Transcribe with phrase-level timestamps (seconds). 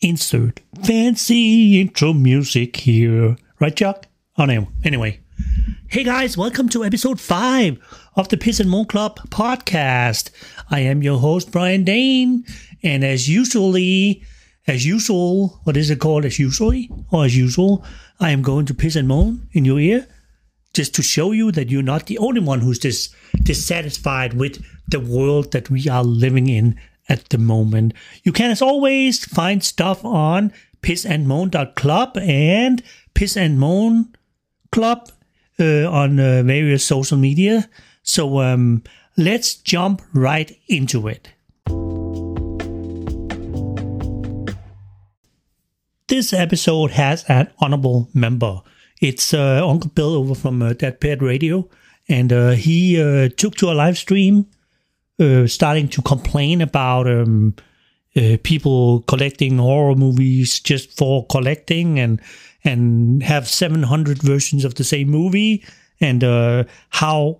[0.00, 3.36] insert fancy intro music here.
[3.60, 4.06] Right, Chuck?
[4.36, 4.68] Oh, no.
[4.84, 5.20] Anyway.
[5.88, 7.78] Hey guys, welcome to episode 5
[8.16, 10.30] of the Piss and Moan Club podcast.
[10.70, 12.44] I am your host, Brian Dane,
[12.82, 14.22] and as usually,
[14.66, 16.24] as usual, what is it called?
[16.24, 16.90] As usually?
[17.12, 17.84] Or as usual,
[18.18, 20.08] I am going to piss and moan in your ear
[20.74, 25.00] just to show you that you're not the only one who's dis- dissatisfied with the
[25.00, 26.78] world that we are living in
[27.08, 27.94] at the moment.
[28.22, 30.52] You can, as always, find stuff on
[30.82, 32.82] pissandmoan.club and
[33.14, 34.14] Piss and Moan
[34.72, 35.10] Club
[35.58, 37.68] uh, on uh, various social media.
[38.02, 38.82] So um,
[39.16, 41.32] let's jump right into it.
[46.08, 48.60] This episode has an honorable member.
[49.00, 51.68] It's uh, Uncle Bill over from uh, Deadpit Radio,
[52.08, 54.46] and uh, he uh, took to a live stream,
[55.18, 57.54] uh, starting to complain about um,
[58.16, 62.20] uh, people collecting horror movies just for collecting, and
[62.64, 65.64] and have 700 versions of the same movie,
[66.00, 67.38] and uh, how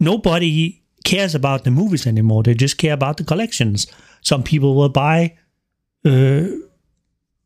[0.00, 2.42] nobody cares about the movies anymore.
[2.42, 3.86] They just care about the collections.
[4.20, 5.36] Some people will buy
[6.04, 6.46] uh,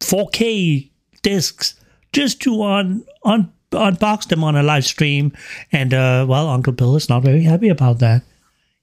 [0.01, 0.91] 4K
[1.23, 1.75] discs
[2.13, 5.33] just to un, un, unbox them on a live stream.
[5.73, 8.23] And uh, well, Uncle Bill is not very happy about that.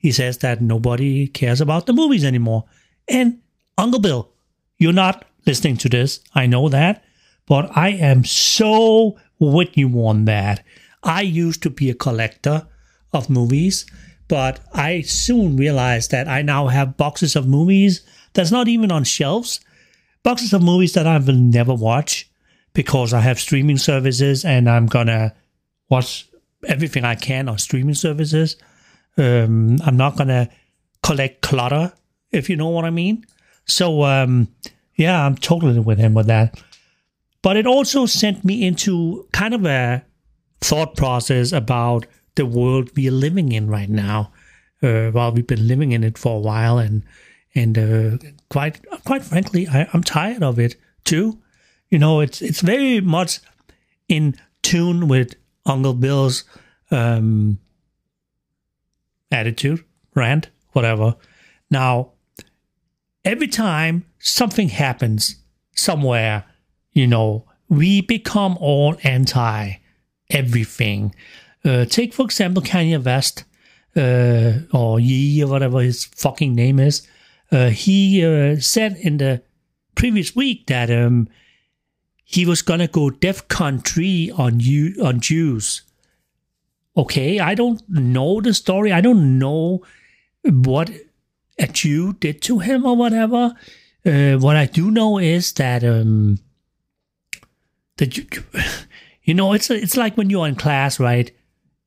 [0.04, 2.66] He says that nobody cares about the movies anymore.
[3.08, 3.40] And
[3.78, 4.30] Uncle Bill,
[4.78, 6.20] you're not listening to this.
[6.36, 7.06] I know that.
[7.48, 10.62] But I am so with you on that.
[11.04, 12.68] I used to be a collector
[13.14, 13.86] of movies,
[14.28, 18.02] but I soon realized that I now have boxes of movies
[18.34, 19.62] that's not even on shelves,
[20.22, 22.30] boxes of movies that I will never watch
[22.74, 25.34] because I have streaming services and I'm gonna
[25.90, 26.28] watch
[26.68, 28.58] everything I can on streaming services.
[29.18, 30.50] Um, I'm not gonna
[31.02, 31.94] collect clutter,
[32.32, 33.26] if you know what I mean.
[33.66, 34.48] So um,
[34.96, 36.62] yeah, I'm totally with him with that.
[37.42, 40.04] But it also sent me into kind of a
[40.62, 44.32] thought process about the world we are living in right now.
[44.82, 47.04] Uh, well, we've been living in it for a while, and
[47.56, 48.18] and uh,
[48.50, 51.40] quite quite frankly, I, I'm tired of it too.
[51.90, 53.40] You know, it's it's very much
[54.08, 55.36] in tune with
[55.66, 56.44] Uncle Bill's
[56.92, 57.60] um,
[59.34, 59.84] attitude,
[60.16, 61.16] rant, whatever.
[61.70, 62.12] Now,
[63.26, 65.38] every time something happens
[65.76, 66.46] somewhere,
[66.94, 69.74] you know, we become all anti
[70.30, 71.14] everything.
[71.66, 73.46] Uh, take, for example, Kanye West,
[73.96, 77.08] uh, or Ye, or whatever his fucking name is.
[77.52, 79.42] Uh, he uh, said in the
[79.96, 81.28] previous week that um,
[82.24, 85.84] he was gonna go DEFCON 3 on you on Jews.
[86.96, 88.92] Okay, I don't know the story.
[88.92, 89.84] I don't know
[90.44, 90.92] what
[91.58, 93.56] a Jew did to him or whatever.
[94.06, 96.40] Uh, what I do know is that um,
[97.98, 98.26] that you,
[99.24, 101.32] you know it's it's like when you're in class, right?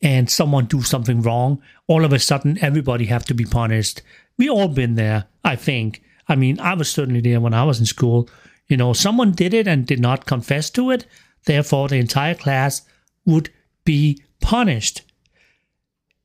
[0.03, 4.03] And someone do something wrong, all of a sudden everybody have to be punished.
[4.37, 6.03] We all been there, I think.
[6.29, 8.29] I mean, I was certainly there when I was in school.
[8.69, 11.07] You know, someone did it and did not confess to it,
[11.45, 12.83] therefore the entire class
[13.25, 13.51] would
[13.85, 15.03] be punished.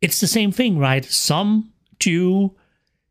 [0.01, 1.05] It's the same thing, right?
[1.05, 2.55] Some Jew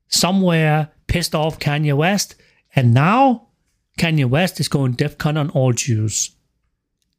[0.08, 2.34] somewhere pissed off Kanye West,
[2.74, 3.48] and now
[3.98, 6.30] Kanye West is going DEFCON on all Jews.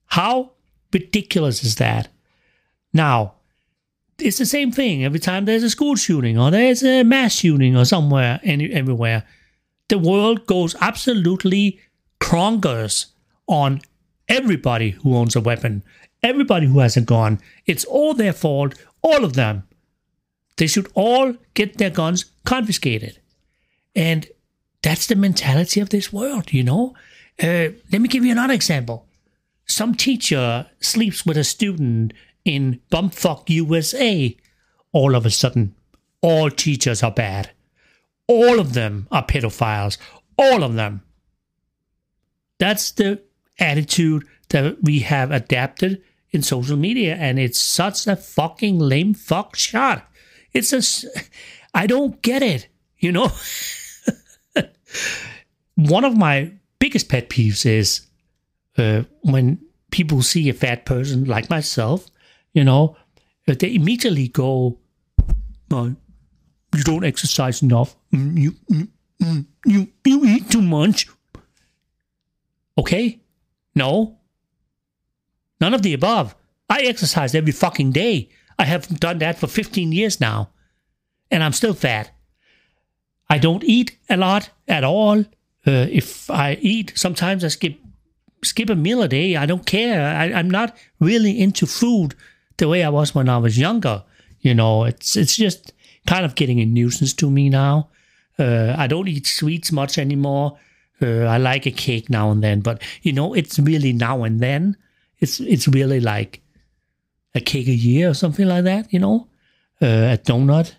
[0.08, 0.52] How
[0.94, 2.10] ridiculous is that?
[2.94, 3.36] Now,
[4.18, 7.76] it's the same thing every time there's a school shooting or there's a mass shooting
[7.76, 9.24] or somewhere, any, everywhere.
[9.88, 11.80] The world goes absolutely
[12.20, 13.08] cronkers
[13.48, 13.82] on
[14.30, 15.84] everybody who owns a weapon,
[16.24, 17.40] everybody who has a gun.
[17.66, 19.64] It's all their fault, all of them.
[20.58, 23.20] They should all get their guns confiscated.
[23.96, 24.28] And
[24.82, 26.96] that's the mentality of this world, you know?
[27.42, 29.08] Uh, let me give you another example
[29.72, 34.36] some teacher sleeps with a student in bumfuck USA,
[34.92, 35.76] all of a sudden,
[36.22, 37.52] all teachers are bad.
[38.28, 39.98] All of them are pedophiles.
[40.38, 41.04] All of them.
[42.60, 43.22] That's the
[43.60, 46.02] attitude that we have adapted
[46.32, 50.08] in social media, and it's such a fucking lame fuck shot.
[50.54, 51.10] It's a.
[51.74, 52.68] I don't get it,
[52.98, 53.32] you know?
[55.76, 58.08] One of my biggest pet peeves is
[58.78, 62.08] uh, when people see a fat person like myself,
[62.54, 62.98] you know,
[63.46, 64.80] they immediately go,
[65.72, 65.96] oh,
[66.76, 67.96] "You don't exercise enough.
[68.14, 68.88] Mm, you, mm,
[69.22, 71.08] mm, you, you eat too much."
[72.78, 73.20] Okay,
[73.76, 74.21] no,
[75.62, 76.36] none of the above.
[76.70, 78.30] I exercise every fucking day.
[78.58, 80.50] I have done that for 15 years now,
[81.30, 82.12] and I'm still fat.
[83.30, 85.20] I don't eat a lot at all.
[85.66, 87.80] Uh, if I eat, sometimes I skip
[88.44, 89.36] skip a meal a day.
[89.36, 90.16] I don't care.
[90.16, 92.16] I, I'm not really into food
[92.58, 94.04] the way I was when I was younger.
[94.42, 95.74] You know, it's it's just
[96.08, 97.90] kind of getting a nuisance to me now.
[98.38, 100.58] Uh, I don't eat sweets much anymore.
[101.02, 104.40] Uh, I like a cake now and then, but you know, it's really now and
[104.40, 104.78] then.
[105.22, 106.42] It's it's really like
[107.34, 108.92] a cake a year or something like that.
[108.92, 109.28] You know,
[109.82, 110.74] uh, a donut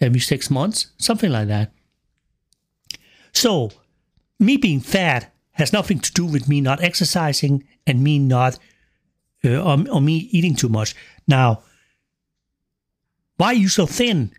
[0.00, 1.72] every six months, something like that.
[3.32, 3.70] So,
[4.38, 8.58] me being fat has nothing to do with me not exercising and me not
[9.44, 10.94] uh, or, or me eating too much.
[11.26, 11.62] Now,
[13.36, 14.32] why are you so thin?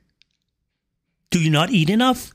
[1.29, 2.31] Do you not eat enough?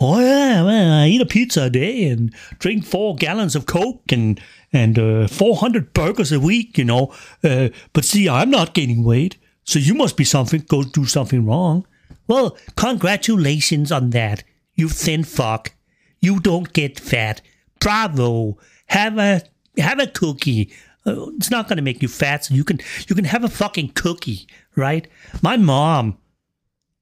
[0.00, 4.10] Oh yeah, well, I eat a pizza a day and drink four gallons of Coke
[4.10, 4.40] and
[4.74, 7.14] and uh, 400 burgers a week, you know.
[7.42, 11.46] Uh, but see, I'm not gaining weight, so you must be something go do something
[11.46, 11.86] wrong.
[12.26, 14.42] Well, congratulations on that,
[14.74, 15.72] you thin fuck.
[16.20, 17.40] You don't get fat.
[17.78, 18.58] Bravo.
[18.86, 19.42] Have a
[19.78, 20.72] have a cookie.
[21.06, 23.48] Uh, it's not going to make you fat, so you can you can have a
[23.48, 25.06] fucking cookie, right?
[25.42, 26.18] My mom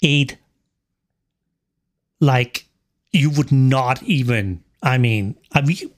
[0.03, 0.37] ate
[2.21, 2.67] like
[3.13, 4.63] you would not even.
[4.83, 5.95] I mean, I mean,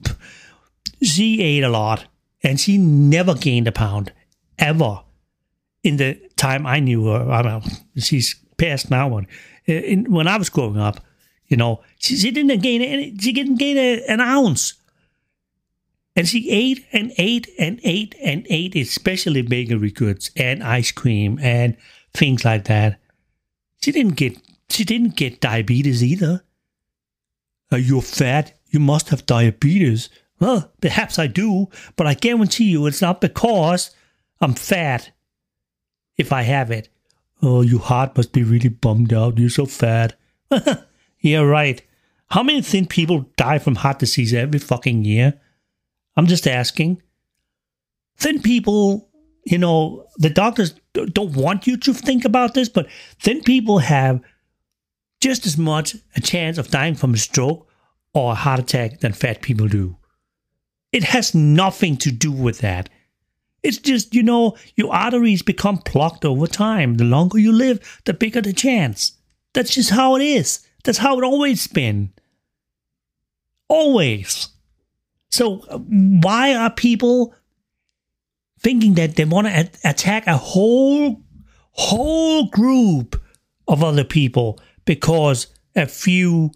[1.04, 2.06] she ate a lot,
[2.42, 4.12] and she never gained a pound
[4.58, 5.00] ever
[5.82, 7.30] in the time I knew her.
[7.30, 7.62] I mean,
[7.98, 9.08] she's passed now.
[9.08, 9.26] When
[9.66, 11.00] in, when I was growing up,
[11.46, 13.16] you know, she, she didn't gain any.
[13.18, 14.74] She didn't gain a, an ounce.
[16.16, 21.40] And she ate and ate and ate and ate, especially bakery goods and ice cream
[21.42, 21.76] and
[22.12, 23.00] things like that.
[23.82, 24.38] She didn't get
[24.70, 26.44] she didn't get diabetes either.
[27.72, 28.56] Uh, you're fat.
[28.68, 30.08] You must have diabetes.
[30.40, 33.90] Well, perhaps I do, but I guarantee you it's not because
[34.40, 35.10] I'm fat
[36.16, 36.88] if I have it.
[37.42, 39.38] Oh, your heart must be really bummed out.
[39.38, 40.14] You're so fat.
[41.20, 41.82] yeah, right.
[42.28, 45.40] How many thin people die from heart disease every fucking year?
[46.16, 47.02] I'm just asking.
[48.16, 49.08] Thin people,
[49.44, 52.88] you know, the doctors don't want you to think about this, but
[53.20, 54.20] thin people have
[55.20, 57.68] just as much a chance of dying from a stroke
[58.12, 59.96] or a heart attack than fat people do.
[60.94, 62.88] It has nothing to do with that.
[63.64, 66.94] It's just, you know, your arteries become plugged over time.
[66.94, 69.10] The longer you live, the bigger the chance.
[69.54, 70.64] That's just how it is.
[70.84, 72.12] That's how it always been.
[73.66, 74.50] Always.
[75.30, 75.56] So
[75.88, 77.34] why are people
[78.60, 81.20] thinking that they want to attack a whole
[81.72, 83.20] whole group
[83.66, 86.52] of other people because a few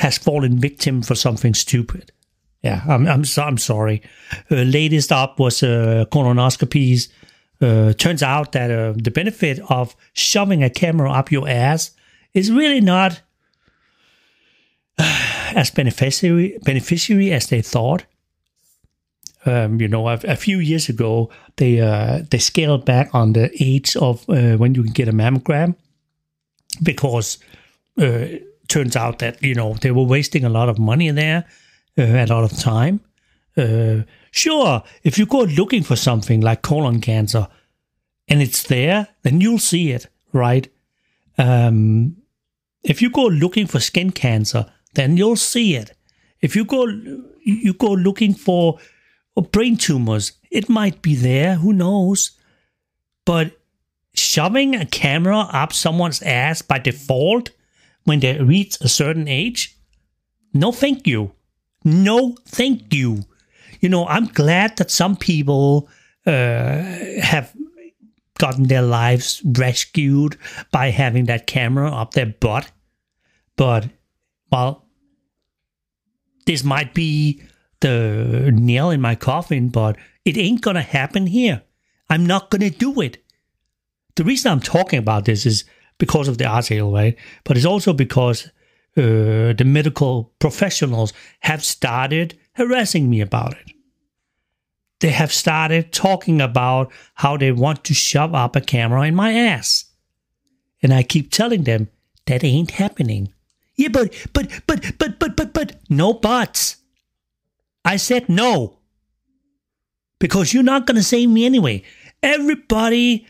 [0.00, 2.12] has fallen victim for something stupid?
[2.62, 4.02] Yeah, I'm I'm, so, I'm sorry.
[4.50, 7.08] Uh, latest up was uh, colonoscopies.
[7.60, 11.92] Uh, turns out that uh, the benefit of shoving a camera up your ass
[12.34, 13.20] is really not
[14.98, 18.04] as beneficiary beneficiary as they thought.
[19.46, 23.50] Um, you know, a, a, few years ago, they uh, they scaled back on the
[23.62, 25.74] age of uh, when you can get a mammogram
[26.82, 27.38] because
[27.98, 28.26] uh,
[28.68, 31.44] turns out that you know they were wasting a lot of money there,
[31.98, 33.00] uh, a lot of time.
[33.56, 37.48] Uh, sure, if you go looking for something like colon cancer
[38.28, 40.70] and it's there, then you'll see it, right?
[41.38, 42.16] Um,
[42.84, 45.96] if you go looking for skin cancer, then you'll see it.
[46.40, 46.86] If you go
[47.44, 48.78] you go looking for
[49.52, 52.32] brain tumors, it might be there, who knows?
[53.24, 53.52] But
[54.14, 57.50] shoving a camera up someone's ass by default
[58.08, 59.76] when they reach a certain age?
[60.54, 61.32] No, thank you.
[61.84, 63.24] No, thank you.
[63.80, 65.88] You know, I'm glad that some people
[66.26, 66.82] uh,
[67.20, 67.54] have
[68.38, 70.38] gotten their lives rescued
[70.72, 72.70] by having that camera up their butt.
[73.56, 73.88] But,
[74.50, 74.86] well,
[76.46, 77.42] this might be
[77.80, 81.62] the nail in my coffin, but it ain't gonna happen here.
[82.08, 83.22] I'm not gonna do it.
[84.16, 85.64] The reason I'm talking about this is
[85.98, 87.16] because of the article, right?
[87.44, 88.46] But it's also because
[88.96, 93.72] uh, the medical professionals have started harassing me about it.
[95.00, 99.32] They have started talking about how they want to shove up a camera in my
[99.32, 99.84] ass.
[100.82, 101.88] And I keep telling them
[102.26, 103.32] that ain't happening.
[103.76, 106.78] Yeah, but, but, but, but, but, but, but, no buts.
[107.84, 108.78] I said no.
[110.18, 111.84] Because you're not going to save me anyway.
[112.22, 113.26] Everybody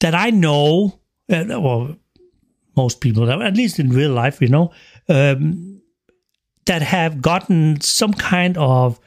[0.00, 1.96] that I know, well,
[2.76, 4.72] most people, at least in real life, you know,
[5.08, 5.82] um,
[6.66, 9.00] that have gotten some kind of,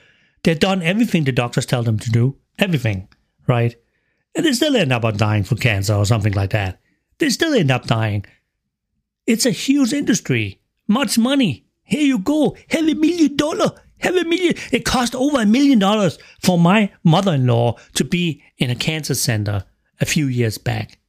[0.44, 3.08] they've done everything the doctors tell them to do, everything,
[3.48, 3.76] right?
[4.36, 6.80] And they still end up dying for cancer or something like that.
[7.20, 8.26] They still end up dying
[9.28, 10.60] it's a huge industry.
[10.88, 11.66] much money.
[11.84, 12.58] Here you go.
[12.70, 13.72] Have a million dollar.
[14.00, 14.56] Have a million.
[14.72, 19.64] It cost over a million dollars for my mother-in-law to be in a cancer center
[20.02, 21.00] a few years back.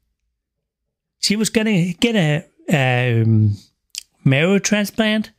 [1.23, 3.57] She was gonna get a, a um,
[4.25, 5.31] marrow transplant,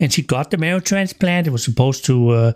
[0.00, 1.46] and she got the marrow transplant.
[1.46, 2.52] It was supposed to uh,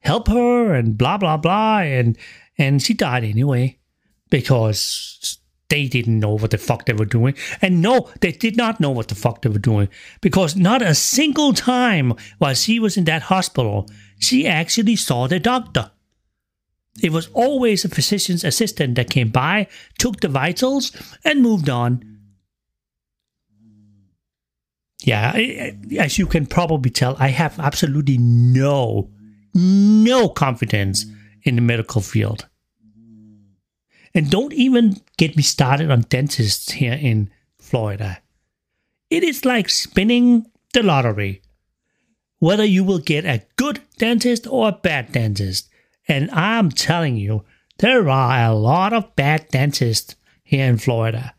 [0.00, 2.16] help her, and blah blah blah, and
[2.58, 3.78] and she died anyway
[4.30, 7.34] because they didn't know what the fuck they were doing.
[7.62, 9.88] And no, they did not know what the fuck they were doing
[10.20, 15.40] because not a single time while she was in that hospital, she actually saw the
[15.40, 15.90] doctor.
[17.02, 19.66] It was always a physician's assistant that came by,
[19.98, 20.92] took the vitals,
[21.24, 22.11] and moved on.
[25.04, 25.32] Yeah,
[25.98, 29.10] as you can probably tell, I have absolutely no,
[29.54, 31.06] no confidence
[31.42, 32.46] in the medical field.
[34.14, 38.18] And don't even get me started on dentists here in Florida.
[39.10, 41.42] It is like spinning the lottery.
[42.38, 45.68] Whether you will get a good dentist or a bad dentist.
[46.08, 47.44] And I'm telling you,
[47.78, 51.34] there are a lot of bad dentists here in Florida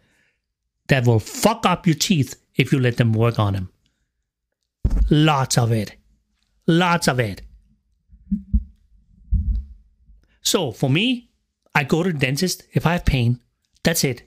[0.87, 3.69] that will fuck up your teeth if you let them work on them.
[5.09, 5.95] Lots of it.
[6.67, 7.41] Lots of it.
[10.41, 11.29] So for me,
[11.73, 13.39] I go to the dentist if I have pain.
[13.83, 14.23] That's it.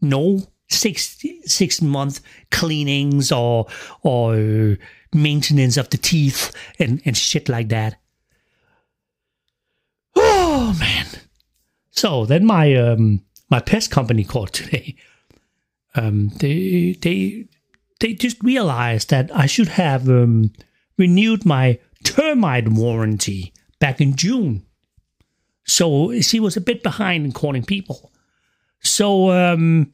[0.00, 3.66] No six six month cleanings or
[4.02, 4.76] or
[5.14, 7.96] maintenance of the teeth and, and shit like that.
[10.14, 11.06] Oh man.
[11.90, 14.96] So then my um my pest company called today.
[15.98, 17.48] Um they they
[18.00, 20.52] they just realized that I should have um
[20.96, 24.64] renewed my termite warranty back in June.
[25.64, 28.12] So she was a bit behind in calling people.
[28.80, 29.92] So um,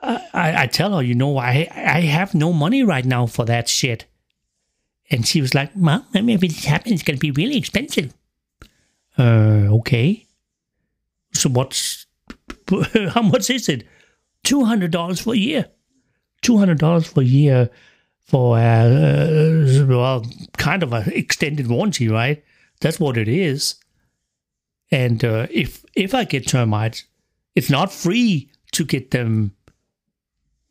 [0.00, 3.68] I, I tell her, you know, I I have no money right now for that
[3.68, 4.06] shit.
[5.10, 8.14] And she was like, "Well, if it happens, it's going to be really expensive."
[9.18, 10.26] Uh, okay.
[11.34, 12.06] So what's
[13.10, 13.84] how much is it?
[14.44, 15.66] Two hundred dollars for a year.
[16.42, 17.70] Two hundred dollars for a year
[18.26, 22.42] for uh, well, kind of an extended warranty, right?
[22.80, 23.76] That's what it is.
[24.90, 27.04] And uh, if if I get termites,
[27.54, 29.54] it's not free to get them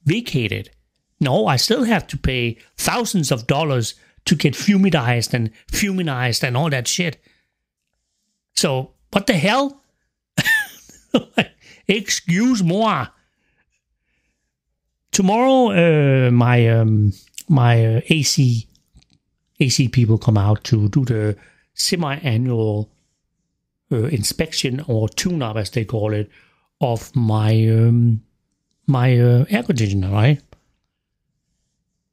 [0.05, 0.71] vacated.
[1.19, 3.93] No, I still have to pay thousands of dollars
[4.25, 7.21] to get fumidized and fuminized and all that shit.
[8.55, 9.81] So what the hell?
[11.87, 13.07] Excuse moi.
[15.21, 17.13] Tomorrow, uh, my um,
[17.47, 18.67] my uh, AC
[19.59, 21.37] AC people come out to do the
[21.75, 22.89] semi-annual
[23.91, 26.27] uh, inspection or tune-up, as they call it,
[26.79, 28.23] of my um,
[28.87, 30.41] my uh, air conditioner, right?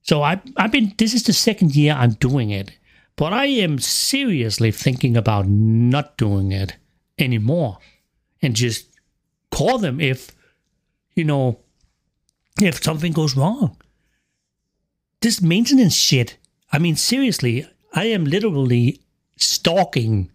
[0.02, 2.72] So I I've been this is the second year I'm doing it,
[3.16, 6.76] but I am seriously thinking about not doing it
[7.18, 7.78] anymore,
[8.42, 8.86] and just
[9.50, 10.32] call them if
[11.14, 11.60] you know
[12.60, 13.76] if something goes wrong.
[15.20, 16.36] This maintenance shit.
[16.72, 19.00] I mean, seriously, I am literally
[19.36, 20.30] stalking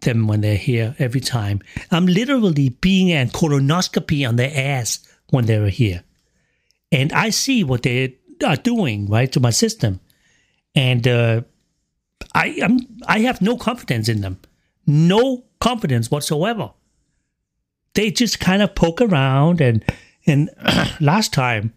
[0.00, 1.60] them when they're here every time.
[1.90, 6.02] I'm literally being a colonoscopy on their ass when they're here.
[6.90, 10.00] And I see what they are doing, right, to my system.
[10.74, 11.42] And uh,
[12.34, 14.38] I am I have no confidence in them.
[14.86, 16.70] No confidence whatsoever.
[17.94, 19.84] They just kind of poke around and
[20.28, 20.50] and
[21.00, 21.72] last time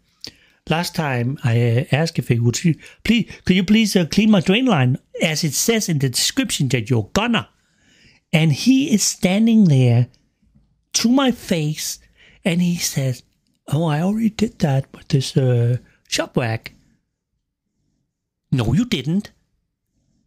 [0.69, 2.59] last time I asked if they would
[3.03, 6.67] please could you please uh, clean my drain line as it says in the description
[6.69, 7.49] that you're gonna
[8.33, 10.07] and he is standing there
[10.93, 11.99] to my face
[12.43, 13.23] and he says,
[13.67, 15.77] Oh, I already did that with this uh,
[16.07, 16.73] shop vac.
[18.51, 19.31] No, you didn't.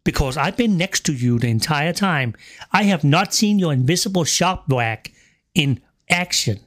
[0.03, 2.35] Because I've been next to you the entire time.
[2.71, 5.11] I have not seen your invisible shop vac
[5.53, 6.59] in action.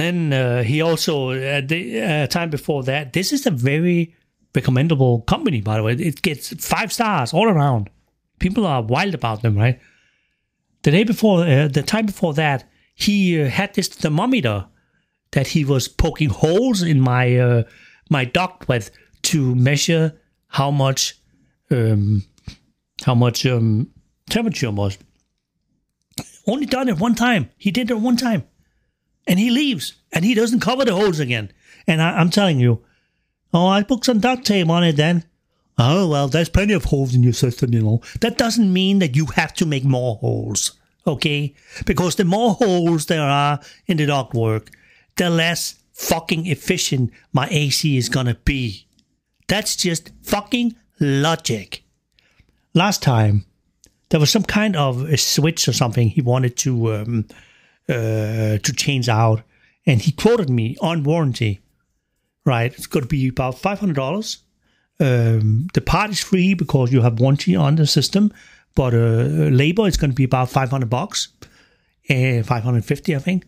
[0.00, 4.14] Then uh, he also, uh, the uh, time before that, this is a very
[4.54, 5.92] recommendable company, by the way.
[5.94, 7.90] It gets five stars all around.
[8.38, 9.78] People are wild about them, right?
[10.82, 14.66] The day before, uh, the time before that, he uh, had this thermometer
[15.32, 17.62] that he was poking holes in my uh,
[18.08, 18.90] my duct with
[19.22, 21.18] to measure how much
[21.70, 22.22] um,
[23.04, 23.90] how much um,
[24.28, 24.98] temperature was.
[26.46, 27.50] Only done it one time.
[27.58, 28.44] He did it one time,
[29.26, 31.52] and he leaves, and he doesn't cover the holes again.
[31.86, 32.82] And I, I'm telling you,
[33.52, 35.24] Oh, I put some duct tape on it then.
[35.78, 38.02] Oh, well, there's plenty of holes in your system, you know.
[38.20, 40.72] That doesn't mean that you have to make more holes,
[41.06, 41.54] okay?
[41.86, 44.70] Because the more holes there are in the duct work,
[45.16, 48.86] the less fucking efficient my AC is gonna be.
[49.48, 51.82] That's just fucking logic.
[52.74, 53.46] Last time,
[54.10, 57.26] there was some kind of a switch or something he wanted to um,
[57.90, 59.42] uh, to change out,
[59.84, 61.60] and he quoted me on warranty.
[62.46, 64.38] Right, it's going to be about five hundred dollars.
[64.98, 68.32] Um, the part is free because you have warranty on the system,
[68.74, 71.28] but uh, labor is going to be about five hundred bucks,
[72.08, 73.44] uh, hundred fifty, I think.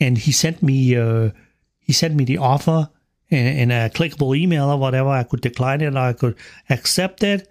[0.00, 1.30] And he sent me uh,
[1.78, 2.90] he sent me the offer
[3.28, 5.10] in, in a clickable email or whatever.
[5.10, 6.36] I could decline it, or I could
[6.70, 7.48] accept it.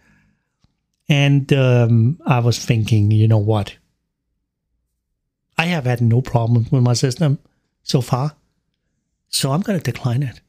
[1.07, 3.77] And um, I was thinking, you know what?
[5.58, 7.40] I have had no problem with my system
[7.84, 8.36] so far.
[9.30, 10.42] So I'm going to decline it.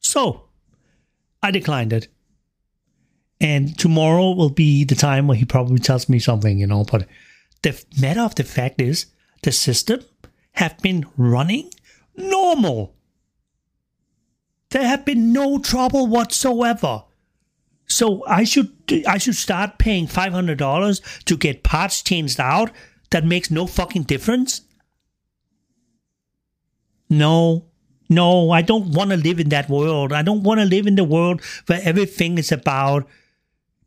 [0.00, 0.44] So
[1.42, 2.08] I declined it.
[3.40, 6.84] And tomorrow will be the time where he probably tells me something, you know.
[6.84, 7.06] But
[7.62, 9.06] the matter of the fact is,
[9.42, 10.00] the system
[10.52, 11.70] have been running
[12.16, 12.94] normal.
[14.70, 17.04] There have been no trouble whatsoever.
[17.86, 18.72] So I should
[19.06, 22.70] I should start paying five hundred dollars to get parts changed out
[23.10, 24.62] that makes no fucking difference?
[27.08, 27.66] No,
[28.08, 30.12] no, I don't want to live in that world.
[30.12, 33.08] I don't want to live in the world where everything is about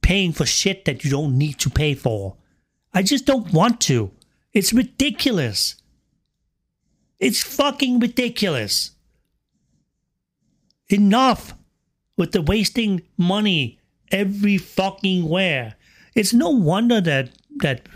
[0.01, 2.37] paying for shit that you don't need to pay for.
[2.93, 4.11] I just don't want to.
[4.53, 5.75] It's ridiculous.
[7.19, 8.91] It's fucking ridiculous.
[10.89, 11.53] Enough
[12.17, 13.79] with the wasting money
[14.11, 15.75] every fucking where.
[16.15, 17.87] It's no wonder that that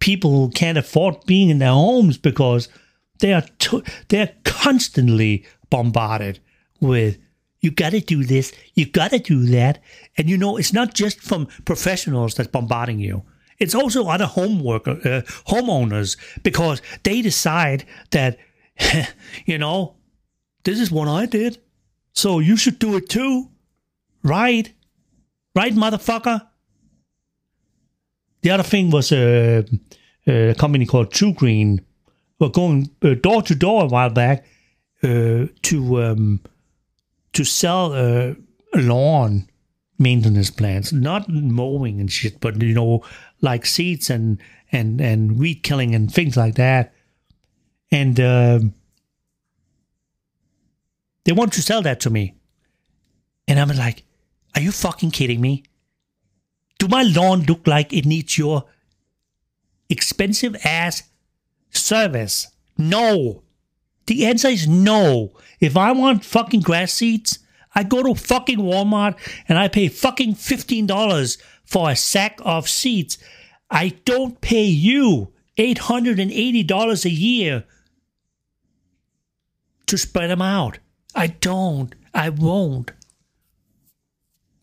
[0.00, 2.68] people who can't afford being in their homes because
[3.20, 3.44] they are
[4.08, 6.40] they're constantly bombarded
[6.80, 7.18] with
[7.60, 9.82] you got to do this, you got to do that,
[10.16, 13.22] and you know it's not just from professionals that's bombarding you.
[13.58, 18.38] It's also other home worker, uh, homeowners because they decide that
[19.44, 19.96] you know
[20.64, 21.58] this is what I did,
[22.12, 23.50] so you should do it too,
[24.22, 24.72] right?
[25.54, 26.46] Right, motherfucker.
[28.42, 29.62] The other thing was uh,
[30.30, 31.80] a company called TruGreen
[32.38, 34.44] were going uh, door to door a while back
[35.02, 36.40] uh, to um,
[37.32, 38.34] to sell uh,
[38.74, 39.48] lawn
[39.98, 43.04] maintenance plans, not mowing and shit, but you know,
[43.40, 44.40] like seeds and
[44.72, 46.94] and and weed killing and things like that.
[47.92, 48.60] And uh,
[51.24, 52.34] they want to sell that to me,
[53.48, 54.04] and I'm like,
[54.54, 55.64] "Are you fucking kidding me?
[56.78, 58.64] Do my lawn look like it needs your
[59.90, 61.02] expensive ass
[61.70, 62.46] service?
[62.78, 63.42] No.
[64.06, 65.32] The answer is no.
[65.60, 67.38] If I want fucking grass seeds,
[67.74, 69.16] I go to fucking Walmart
[69.48, 73.18] and I pay fucking $15 for a sack of seeds.
[73.70, 77.64] I don't pay you $880 a year
[79.86, 80.78] to spread them out.
[81.14, 81.94] I don't.
[82.14, 82.92] I won't.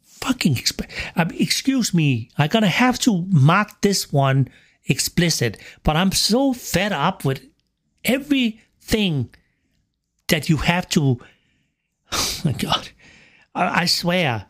[0.04, 2.30] Fucking exp- um, excuse me.
[2.38, 4.50] I'm gonna have to mark this one
[4.88, 7.46] explicit, but I'm so fed up with
[8.04, 9.30] everything
[10.28, 11.20] that you have to.
[12.14, 12.90] Oh my God.
[13.54, 14.46] I, I swear,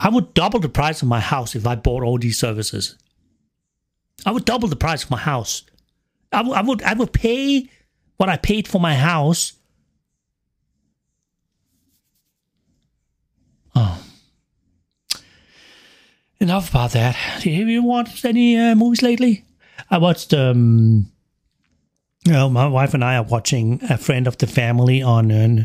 [0.00, 2.96] I would double the price of my house if I bought all these services.
[4.26, 5.62] I would double the price of my house.
[6.32, 7.70] I, w- I would I would pay
[8.16, 9.52] what I paid for my house.
[13.76, 14.02] Oh.
[16.40, 17.16] Enough about that.
[17.16, 19.44] Have you watched any uh, movies lately?
[19.90, 20.32] I watched.
[20.32, 21.10] Um,
[22.24, 25.64] you know, my wife and I are watching a friend of the family on uh,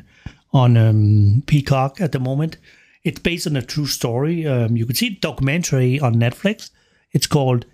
[0.52, 2.58] on um, Peacock at the moment.
[3.04, 4.48] It's based on a true story.
[4.48, 6.72] Um, you can see documentary on Netflix.
[7.12, 7.66] It's called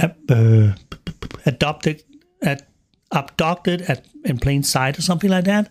[0.00, 0.74] uh, uh,
[1.46, 2.04] "Adopted,"
[2.42, 2.68] at,
[3.10, 5.66] "Abducted" at in plain sight or something like that.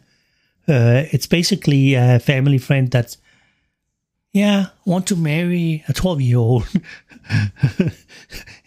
[0.67, 3.17] Uh, it's basically a family friend that's
[4.31, 6.67] yeah, want to marry a 12 year old.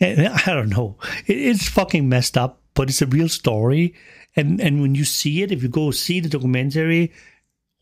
[0.01, 0.97] I don't know.
[1.27, 3.95] It's fucking messed up, but it's a real story.
[4.35, 7.13] And, and when you see it, if you go see the documentary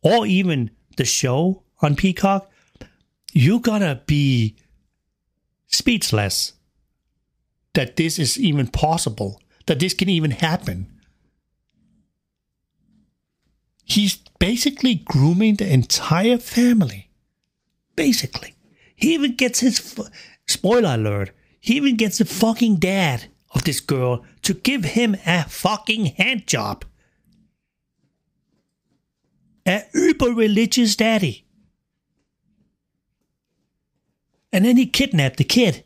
[0.02, 2.50] or even the show on Peacock,
[3.32, 4.56] you're gonna be
[5.68, 6.54] speechless
[7.74, 11.00] that this is even possible, that this can even happen.
[13.84, 17.09] He's basically grooming the entire family
[18.00, 18.54] Basically,
[18.96, 19.94] he even gets his
[20.46, 21.32] spoiler alert.
[21.60, 26.46] He even gets the fucking dad of this girl to give him a fucking hand
[26.46, 26.86] job.
[29.66, 31.44] A uber religious daddy.
[34.50, 35.84] And then he kidnapped the kid.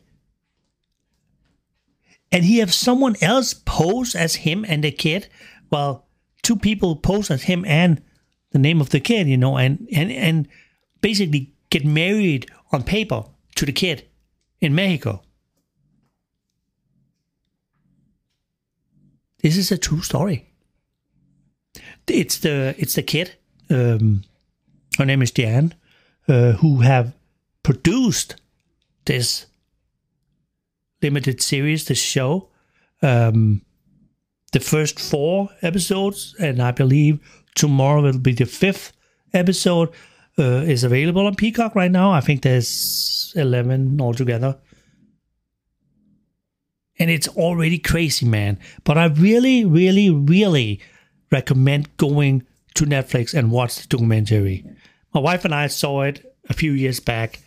[2.31, 5.27] And he have someone else pose as him and the kid.
[5.69, 6.07] Well,
[6.43, 8.01] two people pose as him and
[8.51, 10.47] the name of the kid, you know, and and and
[11.01, 13.23] basically get married on paper
[13.55, 14.07] to the kid
[14.61, 15.21] in Mexico.
[19.41, 20.51] This is a true story.
[22.07, 23.35] It's the it's the kid.
[23.69, 24.23] Um,
[24.97, 25.73] her name is Jan,
[26.27, 27.13] uh, who have
[27.63, 28.35] produced
[29.05, 29.47] this
[31.01, 32.49] limited series, this show.
[33.01, 33.61] Um,
[34.51, 37.19] the first four episodes, and I believe
[37.55, 38.93] tomorrow will be the fifth
[39.33, 39.89] episode.
[40.37, 42.11] Uh, is available on Peacock right now.
[42.11, 44.57] I think there's eleven altogether,
[46.99, 48.59] and it's already crazy, man.
[48.83, 50.81] But I really, really, really
[51.31, 52.43] recommend going
[52.73, 54.65] to Netflix and watch the documentary.
[55.13, 57.39] My wife and I saw it a few years back,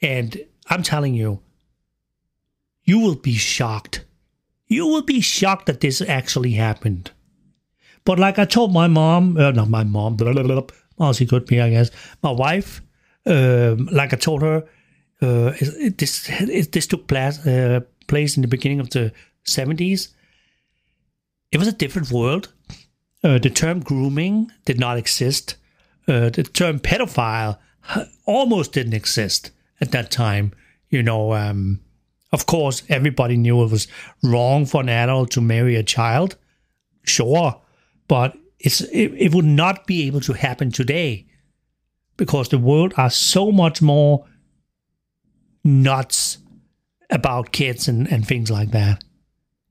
[0.00, 0.38] and
[0.70, 1.40] I'm telling you,
[2.84, 4.04] you will be shocked.
[4.68, 7.10] You will be shocked that this actually happened.
[8.04, 10.66] But like I told my mom, uh, not my mom, blah, blah, blah,
[11.02, 11.90] well, she could be, I guess.
[12.22, 12.80] My wife,
[13.26, 14.64] um, like I told her,
[15.20, 19.12] uh, it, this it, this took place, uh, place in the beginning of the
[19.44, 20.08] 70s.
[21.50, 22.52] It was a different world.
[23.24, 25.56] Uh, the term grooming did not exist.
[26.06, 27.58] Uh, the term pedophile
[28.24, 30.52] almost didn't exist at that time.
[30.88, 31.80] You know, um,
[32.32, 33.88] of course, everybody knew it was
[34.22, 36.36] wrong for an adult to marry a child.
[37.04, 37.60] Sure,
[38.06, 41.26] but it's it, it would not be able to happen today
[42.16, 44.24] because the world are so much more
[45.64, 46.38] nuts
[47.10, 49.02] about kids and, and things like that.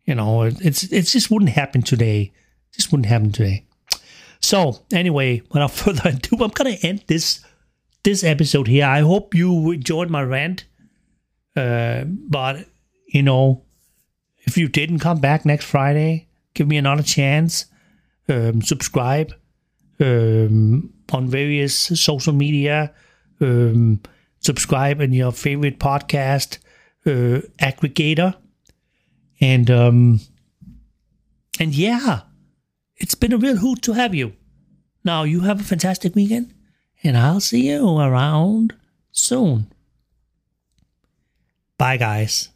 [0.06, 2.34] You know, it's it just wouldn't happen today.
[2.74, 3.66] Just wouldn't happen today.
[4.42, 7.40] So anyway, without further ado, I'm gonna end this
[8.04, 8.86] this episode here.
[8.86, 10.66] I hope you enjoyed my rant.
[11.56, 12.66] Uh, but
[13.08, 13.64] you know,
[14.40, 17.66] if you didn't come back next Friday, give me another chance.
[18.32, 19.34] Um, subscribe
[20.00, 22.94] um, on various social media.
[23.42, 24.00] Um,
[24.40, 26.60] subscribe in your favorite podcast
[27.06, 28.36] uh, aggregator,
[29.42, 30.22] and um,
[31.60, 32.22] and yeah,
[32.96, 34.32] it's been a real hoot to have you.
[35.04, 36.54] Now you have a fantastic weekend,
[37.04, 38.76] and I'll see you around
[39.12, 39.74] soon.
[41.78, 42.50] Bye, guys.